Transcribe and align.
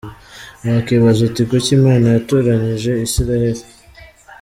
Wakwibaza 0.65 1.19
uti 1.27 1.41
kuki 1.49 1.69
Imana 1.79 2.05
yatoranyije 2.15 2.91
Isiraheli? 3.05 3.61